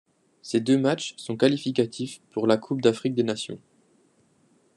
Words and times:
Ces 0.41 0.59
deux 0.61 0.79
matchs 0.79 1.13
sont 1.17 1.37
qualificatifs 1.37 2.21
pour 2.31 2.47
la 2.47 2.57
Coupe 2.57 2.81
d'Afrique 2.81 3.13
des 3.13 3.21
nations. 3.21 3.59